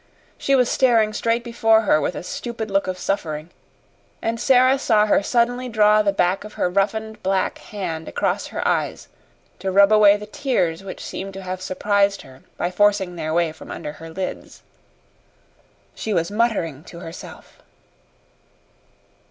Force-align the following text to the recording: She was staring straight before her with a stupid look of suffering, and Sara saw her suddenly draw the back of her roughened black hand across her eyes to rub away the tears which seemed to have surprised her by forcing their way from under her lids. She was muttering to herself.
She 0.39 0.55
was 0.55 0.67
staring 0.67 1.13
straight 1.13 1.43
before 1.43 1.81
her 1.81 2.01
with 2.01 2.15
a 2.15 2.23
stupid 2.23 2.71
look 2.71 2.87
of 2.87 2.97
suffering, 2.97 3.51
and 4.19 4.39
Sara 4.39 4.79
saw 4.79 5.05
her 5.05 5.21
suddenly 5.21 5.69
draw 5.69 6.01
the 6.01 6.11
back 6.11 6.43
of 6.43 6.53
her 6.53 6.71
roughened 6.71 7.21
black 7.21 7.59
hand 7.59 8.07
across 8.07 8.47
her 8.47 8.67
eyes 8.67 9.09
to 9.59 9.71
rub 9.71 9.91
away 9.93 10.17
the 10.17 10.25
tears 10.25 10.83
which 10.83 11.05
seemed 11.05 11.35
to 11.35 11.43
have 11.43 11.61
surprised 11.61 12.23
her 12.23 12.41
by 12.57 12.71
forcing 12.71 13.15
their 13.15 13.31
way 13.31 13.51
from 13.51 13.69
under 13.69 13.91
her 13.91 14.09
lids. 14.09 14.63
She 15.93 16.15
was 16.15 16.31
muttering 16.31 16.83
to 16.85 17.01
herself. 17.01 17.61